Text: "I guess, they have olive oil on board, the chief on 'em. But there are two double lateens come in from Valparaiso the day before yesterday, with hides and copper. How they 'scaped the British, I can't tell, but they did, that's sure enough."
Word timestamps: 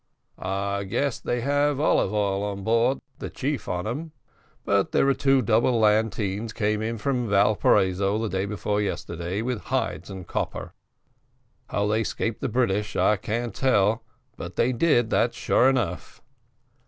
"I 0.39 0.85
guess, 0.85 1.19
they 1.19 1.41
have 1.41 1.79
olive 1.79 2.11
oil 2.11 2.41
on 2.41 2.63
board, 2.63 3.01
the 3.19 3.29
chief 3.29 3.69
on 3.69 3.85
'em. 3.85 4.13
But 4.65 4.93
there 4.93 5.07
are 5.07 5.13
two 5.13 5.43
double 5.43 5.79
lateens 5.79 6.55
come 6.55 6.81
in 6.81 6.97
from 6.97 7.29
Valparaiso 7.29 8.17
the 8.17 8.27
day 8.27 8.47
before 8.47 8.81
yesterday, 8.81 9.43
with 9.43 9.65
hides 9.65 10.09
and 10.09 10.25
copper. 10.25 10.73
How 11.69 11.85
they 11.85 12.03
'scaped 12.03 12.41
the 12.41 12.49
British, 12.49 12.95
I 12.95 13.15
can't 13.15 13.53
tell, 13.53 14.03
but 14.37 14.55
they 14.55 14.71
did, 14.73 15.11
that's 15.11 15.37
sure 15.37 15.69
enough." 15.69 16.19